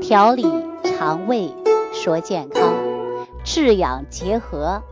[0.00, 0.44] 调理
[0.84, 1.52] 肠胃
[1.92, 2.74] 说健康，
[3.44, 4.82] 治养结合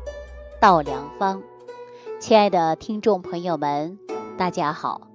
[0.60, 1.42] 道良方。
[2.18, 3.98] 亲爱的听众朋友们，
[4.38, 5.08] 大家好，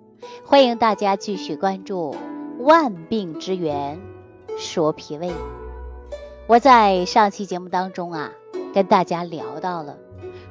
[0.45, 2.15] 欢迎大家继续关注
[2.59, 3.99] 万病之源
[4.57, 5.31] 说脾胃。
[6.47, 8.31] 我在上期节目当中啊，
[8.73, 9.97] 跟大家聊到了，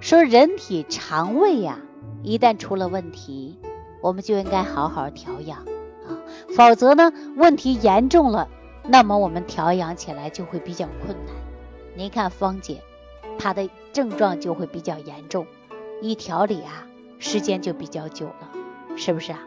[0.01, 1.79] 说人体肠胃呀，
[2.23, 3.57] 一旦出了问题，
[4.03, 6.19] 我们就应该好好调养啊，
[6.57, 8.49] 否则呢，问题严重了。
[8.91, 11.35] 那么我们调养起来就会比较困难。
[11.95, 12.83] 您看芳姐，
[13.39, 15.47] 她的症状就会比较严重，
[16.01, 16.87] 一调理啊，
[17.19, 18.51] 时间就比较久了，
[18.97, 19.41] 是不是啊？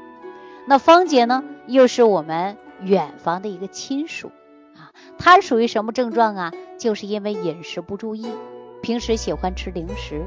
[0.67, 4.31] 那芳姐呢，又是我们远房的一个亲属
[4.76, 6.53] 啊，她属于什么症状啊？
[6.78, 8.28] 就是因为饮食不注意，
[8.84, 10.22] 平时喜欢吃零食，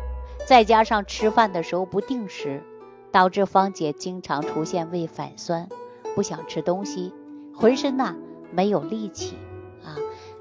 [0.45, 2.65] 再加上吃饭的时候不定时，
[3.13, 5.69] 导致芳姐经常出现胃反酸，
[6.17, 7.13] 不想吃东西，
[7.55, 8.17] 浑身呐。
[8.55, 9.37] 没有力气
[9.85, 9.97] 啊！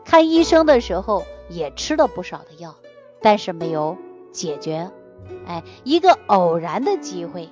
[0.06, 2.76] 看医生的时候也吃了不少的药，
[3.22, 3.98] 但是没有
[4.32, 4.92] 解决。
[5.48, 7.50] 哎，一个偶然的机会，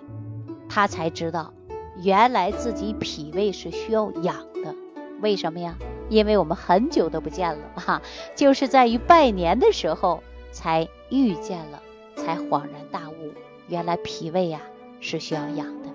[0.69, 1.53] 他才知道
[2.02, 4.75] 原来自己脾胃是需要养的。
[5.21, 5.77] 为什么呀？
[6.09, 8.02] 因为我们很久都不见了哈，
[8.36, 10.21] 就是在于拜年的时候
[10.52, 11.81] 才遇见了，
[12.17, 13.33] 才恍然大悟，
[13.67, 14.61] 原来脾胃呀
[14.99, 15.89] 是需要养的。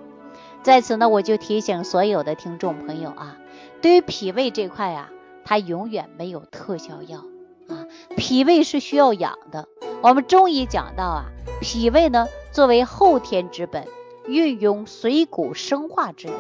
[0.63, 3.37] 在此呢，我就提醒所有的听众朋友啊。
[3.81, 5.11] 对于脾胃这块啊，
[5.45, 7.25] 它永远没有特效药
[7.69, 7.87] 啊。
[8.17, 9.69] 脾胃是需要养的。
[10.03, 11.25] 我们中医讲到啊，
[11.61, 13.87] 脾胃呢作为后天之本，
[14.27, 16.37] 运用水谷生化之源，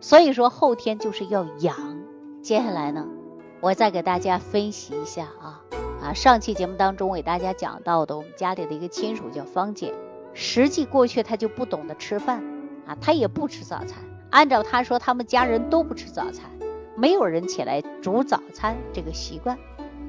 [0.00, 1.76] 所以说后天就是要养。
[2.42, 3.06] 接下来呢，
[3.60, 5.62] 我再给大家分析一下啊
[6.02, 9.92] 啊，上期节目当中给大家讲到的，我们家里的一个亲属叫芳姐，
[10.34, 12.42] 实际过去她就不懂得吃饭
[12.86, 13.98] 啊，她也不吃早餐。
[14.30, 16.50] 按照她说，他们家人都不吃早餐。
[16.96, 19.56] 没有人起来煮早餐这个习惯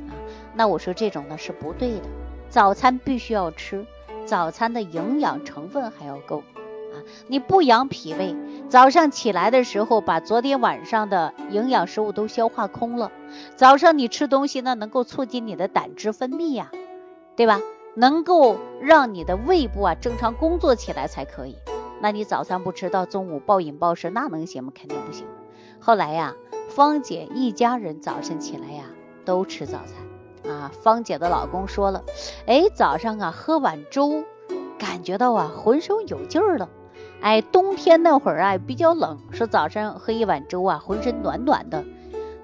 [0.08, 0.16] 啊，
[0.56, 2.06] 那我说这种呢是不对的。
[2.50, 3.86] 早餐必须要吃，
[4.26, 7.04] 早餐的营养成分还要够啊。
[7.28, 8.36] 你不养脾胃，
[8.70, 13.12] 早上起来的时候把昨天晚上的营养食物都消化空了。
[13.58, 16.72] 早上你吃东西呢，能够促进你的胆汁分泌呀，
[17.36, 17.60] 对吧？
[17.96, 21.58] 能够让你的胃部啊正常工作起来才可以。
[22.00, 24.72] 那你早餐不吃，到中午暴饮暴食，那能行吗？
[24.74, 25.26] 肯定不行。
[25.80, 26.36] 后来呀。
[26.70, 28.84] 芳姐一家人早晨起来呀，
[29.26, 29.80] 都吃早
[30.44, 30.72] 餐啊。
[30.84, 32.04] 芳姐的老公说了，
[32.46, 34.24] 哎，早上啊喝碗粥，
[34.78, 36.70] 感觉到啊浑身有劲儿了。
[37.20, 41.84] 哎，冬天那会儿啊比较冷，说早上喝一碗粥啊，浑身暖暖的。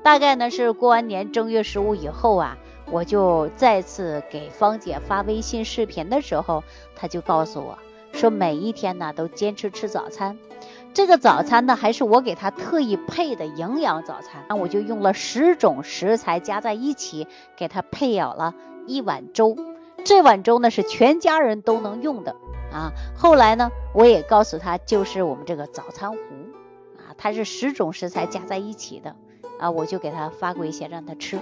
[0.02, 2.58] 大概呢是过完年正月十五以后啊，
[2.90, 6.64] 我就再次给芳姐发微信视频的时候，
[6.96, 7.78] 她就告诉我
[8.14, 10.40] 说，每一天呢都坚持吃早餐。
[10.94, 14.44] 这个早餐呢，还是我给他特意配的营养早餐。
[14.48, 17.28] 那我就用了十种食材加在一起，
[17.58, 18.54] 给他配好了
[18.86, 19.58] 一碗粥。
[20.06, 22.36] 这碗粥呢是全家人都能用的
[22.72, 22.92] 啊。
[23.18, 26.18] 后来呢，我也告诉他，就是我们这个早餐壶
[26.98, 29.16] 啊，它是十种食材加在一起的
[29.60, 29.72] 啊。
[29.72, 31.40] 我就给他发过一些让他吃，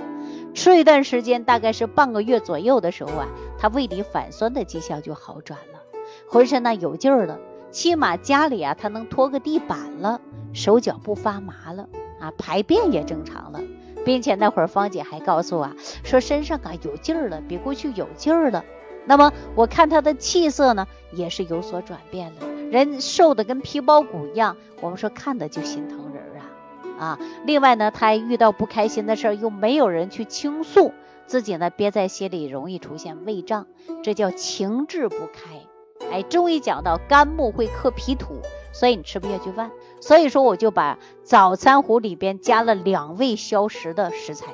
[0.54, 3.28] 吃一段时间，大概是半个月左右的时候啊，
[3.60, 5.82] 他胃里反酸的迹象就好转了，
[6.30, 7.38] 浑身呢有劲儿了。
[7.72, 10.22] 起码家里啊，他能拖个地板了，
[10.54, 11.88] 手脚不发麻了
[12.20, 13.62] 啊，排便也正常了，
[14.06, 15.72] 并且那会儿芳姐还告诉我，
[16.04, 18.64] 说身上啊有劲儿了，比过去有劲儿了。
[19.06, 27.20] 那么我看他的气色呢，也是有所转变了，人瘦的跟皮包骨一样，我们说看的就心疼人啊啊。
[27.46, 30.92] 另外呢，他还遇到不开心的事儿，又没有人去倾诉，
[31.26, 33.66] 自己呢憋在心里，容易出现胃胀，
[34.04, 35.62] 这叫情志不开。
[36.12, 38.42] 哎，中医讲到肝木会克脾土，
[38.74, 39.72] 所以你吃不下去饭。
[40.00, 44.48] 所以说我就把早餐壶里边加了两味消食的食材，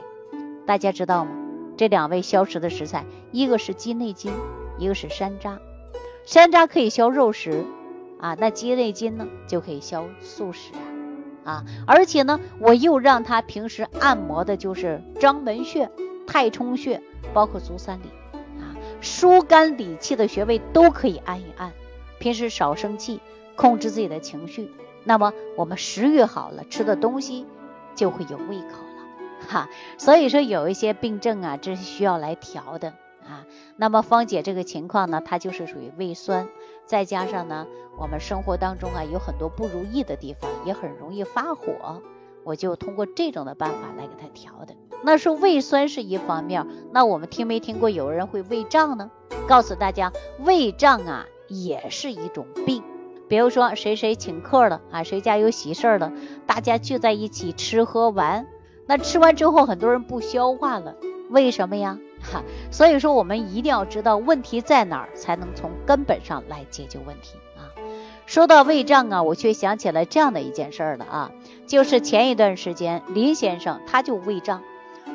[0.65, 1.31] 大家知道吗？
[1.77, 4.33] 这两味消食的食材，一个是鸡内金，
[4.77, 5.59] 一个是山楂。
[6.25, 7.65] 山楂可以消肉食
[8.19, 10.71] 啊，那鸡内金呢就可以消素食
[11.43, 11.65] 啊啊！
[11.87, 15.89] 而且呢，我又让他平时按摩的就是章门穴、
[16.27, 17.01] 太冲穴，
[17.33, 18.09] 包括足三里。
[19.01, 21.73] 疏肝理气的穴位都可以按一按，
[22.19, 23.19] 平时少生气，
[23.55, 24.71] 控制自己的情绪，
[25.03, 27.45] 那么我们食欲好了，吃的东西
[27.95, 29.69] 就会有胃口了， 哈。
[29.97, 32.89] 所以说有一些病症啊，这是需要来调的
[33.23, 33.45] 啊。
[33.75, 36.47] 那么芳姐这个情况呢，它就是属于胃酸，
[36.85, 37.67] 再加上呢，
[37.99, 42.01] 我们生活当中啊有很多不如意的地方，也很容易发火，
[42.47, 44.73] 我就通过这种的办法来给他调的。
[45.03, 49.11] 那说胃酸是一方面，那我们听没听过有人会胃胀呢？
[49.49, 52.81] 告诉大家，胃胀啊也是一种病。
[53.27, 56.13] 比如说谁谁请客了啊，谁家有喜事了，
[56.45, 58.47] 大家聚在一起吃喝玩，
[58.85, 60.95] 那吃完之后很多人不消化了，
[61.29, 61.99] 为什么呀？
[62.21, 67.75] 哈，所以说我们一定要知道问题在哪儿，才能从根本上来解决问题啊。
[68.25, 71.31] 说到胃胀啊，我却想起来这样的一件事儿了啊，
[71.67, 74.63] 就是前一段时间林先生他就胃胀，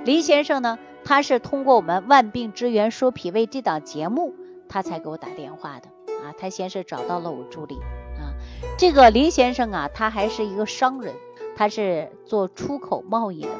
[0.04, 4.34] 林先生呢，他是通过我们《万病之源说脾胃》这档节目，
[4.68, 5.88] 他才给我打电话的
[6.22, 6.34] 啊。
[6.38, 7.76] 他先是找到了我助理
[8.20, 8.36] 啊，
[8.78, 11.14] 这个林先生啊，他还是一个商人，
[11.56, 13.50] 他是做出口贸易的。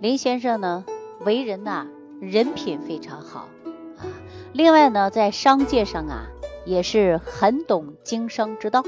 [0.00, 0.84] 林先生呢，
[1.20, 1.86] 为人呐。
[2.20, 3.48] 人品非常好
[3.98, 4.06] 啊，
[4.54, 6.28] 另外呢，在商界上啊，
[6.64, 8.82] 也是很懂经商之道。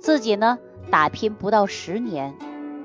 [0.00, 0.58] 自己呢，
[0.90, 2.34] 打拼不到十年，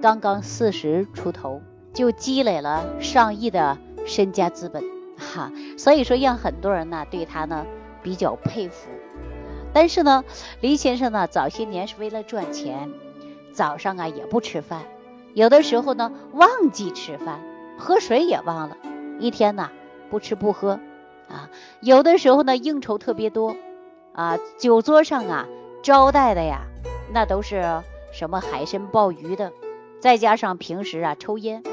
[0.03, 1.61] 刚刚四十出头，
[1.93, 4.83] 就积累了上亿的身家资本，
[5.17, 7.65] 哈，所以说让很多人呢对他呢
[8.01, 8.89] 比较佩服。
[9.71, 10.25] 但是呢，
[10.59, 12.91] 黎先生呢，早些年是为了赚钱，
[13.53, 14.81] 早上啊也不吃饭，
[15.33, 17.39] 有的时候呢忘记吃饭，
[17.79, 18.75] 喝水也忘了。
[19.21, 19.71] 一天呐，
[20.09, 20.81] 不吃不喝
[21.29, 23.55] 啊，有的时候呢应酬特别多
[24.11, 25.47] 啊，酒桌上啊
[25.81, 26.63] 招待的呀，
[27.13, 29.53] 那都是什么海参鲍鱼的，
[30.03, 31.71] 再加上平时啊抽烟啊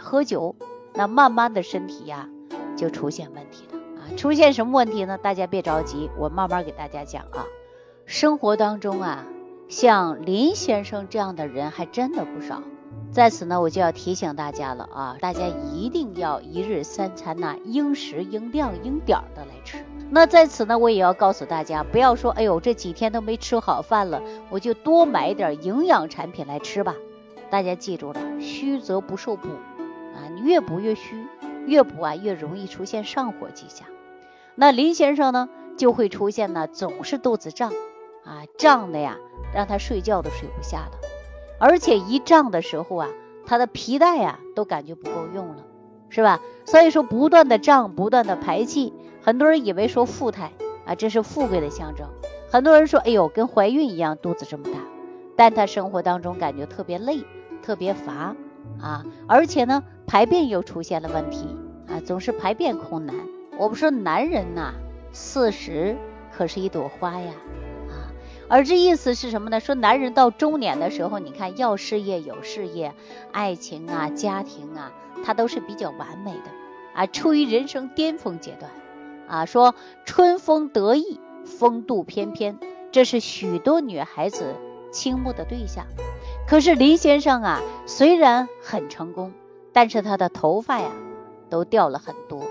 [0.00, 0.56] 喝酒，
[0.92, 2.28] 那慢慢的身体呀
[2.76, 5.16] 就出现问题了啊，出现什么问题呢？
[5.18, 7.46] 大家别着急，我慢慢给大家讲啊。
[8.06, 9.24] 生活当中啊，
[9.68, 12.60] 像林先生这样的人还真的不少。
[13.12, 19.76] 在此呢，我就要提醒大家了啊，大家一定要一日三餐呐，应时应量应点的来吃。
[20.10, 24.20] 那在此呢，我也要告诉大家，不要说，哎呦，这几天都没吃好饭了，
[24.50, 26.96] 我就多买点营养产品来吃吧。
[27.50, 29.48] 大家记住了，虚则不受补
[30.14, 31.26] 啊，你越补越虚，
[31.66, 33.88] 越补啊越容易出现上火迹象。
[34.54, 37.72] 那林先生呢，就会出现呢，总是肚子胀
[38.24, 39.16] 啊，胀的呀，
[39.52, 40.92] 让他睡觉都睡不下了。
[41.58, 43.08] 而且一胀的时候啊，
[43.46, 45.64] 他的皮带呀都感觉不够用了，
[46.08, 46.40] 是吧？
[46.64, 48.92] 所以说不断的胀，不断的排气，
[49.22, 50.52] 很多人以为说富态
[50.86, 52.06] 啊，这是富贵的象征。
[52.50, 54.70] 很多人说，哎呦，跟怀孕一样，肚子这么大。
[55.36, 57.24] 但他生活当中感觉特别累，
[57.62, 58.34] 特别乏
[58.80, 61.56] 啊，而且呢，排便又出现了问题
[61.88, 63.14] 啊，总是排便困难。
[63.58, 64.72] 我们说男人呐，
[65.12, 65.96] 四十
[66.36, 67.32] 可是一朵花呀
[67.88, 68.12] 啊。
[68.48, 69.60] 而这意思是什么呢？
[69.60, 72.94] 说男人到中年的时候，你看要事业有事业，
[73.32, 74.92] 爱情啊、家庭啊，
[75.24, 76.50] 他都是比较完美的
[76.94, 78.70] 啊，处于人生巅峰阶段
[79.28, 79.44] 啊。
[79.44, 79.74] 说
[80.04, 82.58] 春风得意，风度翩翩，
[82.92, 84.54] 这是许多女孩子
[84.90, 85.86] 倾慕的对象。
[86.50, 89.32] 可是林先生啊，虽然很成功，
[89.72, 90.90] 但是他的头发呀
[91.48, 92.42] 都掉了很多，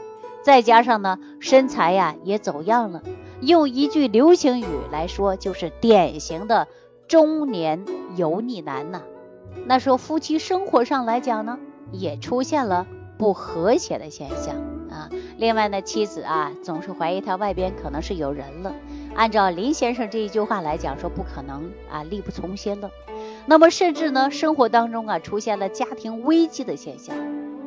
[0.41, 3.03] 再加上呢身材呀也走样了。
[3.41, 6.69] 用一句流行语来说，就是典型的
[7.09, 7.85] 中年
[8.15, 9.01] 油腻男呐。
[9.65, 11.59] 那说夫妻生活上来讲呢，
[11.91, 12.87] 也出现了
[13.17, 14.55] 不和谐的现象
[14.89, 15.09] 啊。
[15.35, 18.73] 另外呢，妻子啊总是怀疑他外边可能是有人了。
[19.13, 22.89] 按照林先生这一句话来讲，说不可能啊，力不从心了。
[23.49, 27.15] 那么甚至呢，生活当中啊出现了家庭危机的现象。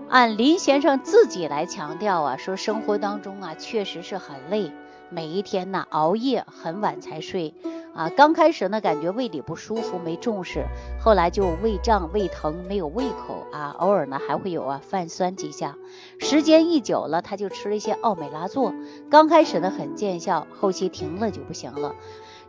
[0.08, 4.70] 按林先生自己来强调啊，说生活当中啊确实是很累。
[5.10, 7.52] 每一天呢熬夜很晚才睡
[7.96, 10.66] 啊，刚开始呢感觉胃里不舒服没重视，
[11.00, 15.76] 后来就胃胀胃疼没有胃口啊，偶尔呢还会有啊泛酸迹象，
[16.20, 18.72] 时间一久了他就吃了一些奥美拉唑，
[19.10, 21.96] 刚开始呢很见效，后期停了就不行了，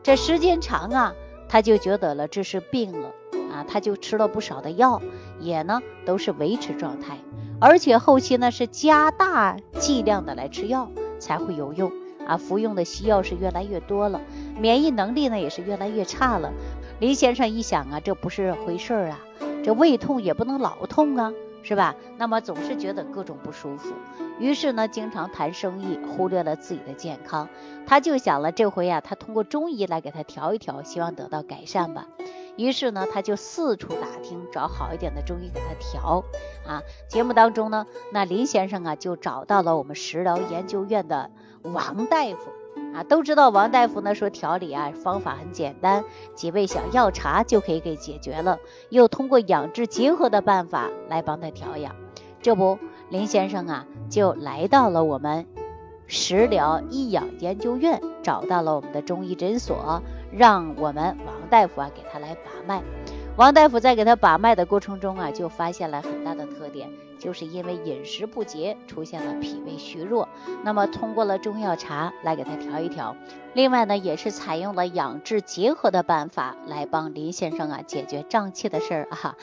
[0.03, 1.15] 这时间长啊
[1.50, 3.12] 他就觉得了这是病了
[3.53, 5.01] 啊，他就吃了不少的药，
[5.39, 7.19] 也呢都是维持状态，
[7.62, 11.91] 而且后期呢是加大剂量的来吃药才会有用。
[12.25, 14.22] 啊，服用的西药是越来越多了，
[14.57, 16.53] 免疫能力呢也是越来越差了。
[17.00, 19.19] 林先生一想啊，这不是回事儿啊，
[19.62, 21.33] 这胃痛也不能老痛啊，
[21.63, 21.95] 是吧？
[22.17, 23.93] 那么总是觉得各种不舒服，
[24.39, 27.47] 于是呢，经常谈生意，忽略了自己的健康。
[27.85, 32.07] 他就想了，这回啊，他通过中医来给他调一调，希望得到改善吧。
[32.55, 36.23] 于是呢，他就四处打听，找好一点的中医给他调。
[36.67, 41.29] 啊，节目当中呢，那林先生啊，就找到了我们食疗研究院的。
[41.63, 42.51] 王大夫
[42.93, 46.03] 啊，都知道王大夫呢说调理啊方法很简单，
[46.35, 48.59] 几味小药茶就可以给解决了，
[48.89, 51.95] 又通过养治结合的办法来帮他调养。
[52.41, 52.77] 这不，
[53.10, 55.45] 林先生啊就来到了我们
[56.07, 62.83] 食疗益养研究院，找到了我们的中医诊所，让我们王大夫啊给他来把脉。
[63.36, 66.89] 王大夫在给他把脉的过程中啊，就发现了很大的特点。
[67.19, 70.27] 就是因为饮食不节，出现了脾胃虚弱，
[70.63, 73.15] 那么通过了中药茶来给他调一调。
[73.53, 79.38] 另外呢，也是采用了养治结合的办法来帮林先生啊解决胀气的事儿啊。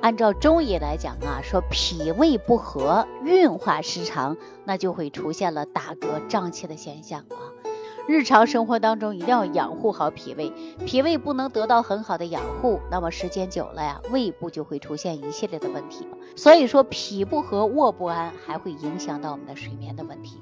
[0.00, 7.55] 按照中医来讲啊，说脾胃不和、运化失常，那就会出现了打嗝、胀气的现象啊。
[8.08, 10.52] 日常生活当中一定要养护好脾胃，
[10.86, 16.06] 脾胃不能得到很好的养护，那么时间久了呀，胃部就会出现一系列的问题。
[16.36, 20.38] 所以说，脾不和、卧不安，还会影响到我们的睡眠的问题。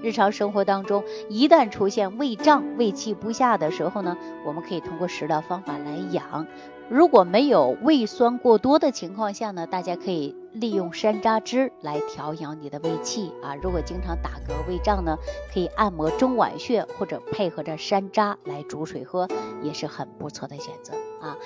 [0.00, 4.16] 日常生活当中，一旦出现胃胀、胃气不下的时候呢，
[4.46, 6.46] 我们可以通过食疗方法来养。
[6.88, 13.54] 如果没有胃酸过多的情况下呢，大家可以利用山楂汁来调养你的胃气啊。
[13.54, 15.16] 如果经常打嗝、胃胀呢，
[15.52, 19.28] 可以按摩中脘穴或者配合着山楂来煮水喝，
[19.62, 21.36] 也是很不错的选择啊。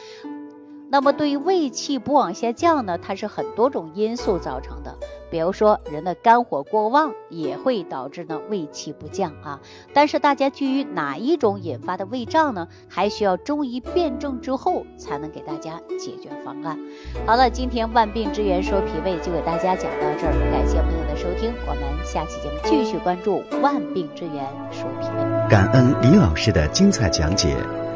[0.89, 4.97] 那么对于胃气不往下降呢，它是很多种因素造成的。
[5.29, 9.61] 比如说，人的肝火过旺也会导致呢胃气不降啊。
[9.93, 12.69] 但是大家基于哪一种引发的胃胀呢？
[12.89, 16.79] 还需要中医辨证之后才能给大家解决方案。
[17.27, 25.51] 好了，今天万病之源说脾胃就给大家讲到这儿，感谢朋友的收听，我们下期节目继续关注万病之源说脾胃。
[25.51, 27.57] 感恩李老师的精彩讲解。